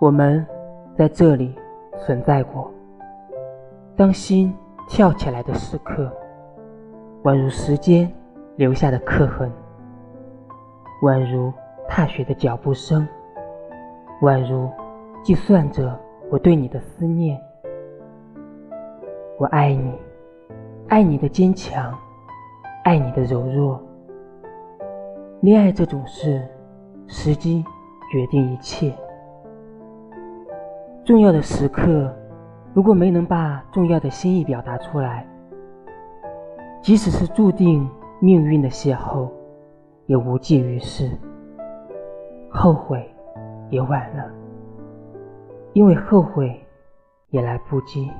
[0.00, 0.46] 我们
[0.96, 1.52] 在这里
[1.98, 2.72] 存在过。
[3.96, 4.54] 当心
[4.86, 6.08] 跳起来的时刻，
[7.24, 8.08] 宛如时间
[8.54, 9.50] 留下的刻痕，
[11.02, 11.52] 宛如
[11.88, 13.06] 踏雪的脚步声，
[14.22, 14.70] 宛如
[15.24, 15.98] 计算着
[16.30, 17.36] 我对你的思念。
[19.36, 19.92] 我爱你，
[20.86, 21.92] 爱你的坚强，
[22.84, 23.82] 爱你的柔弱。
[25.40, 26.40] 恋爱这种事，
[27.08, 27.64] 时机
[28.12, 28.94] 决定一切。
[31.08, 32.14] 重要的时刻
[32.74, 35.26] 如果没能把重要的心意表达出来
[36.82, 37.88] 即使是注定
[38.20, 39.26] 命运的邂逅
[40.04, 41.10] 也无济于事
[42.50, 43.10] 后悔
[43.70, 44.30] 也晚了
[45.72, 46.54] 因为后悔
[47.30, 48.10] 也来不及。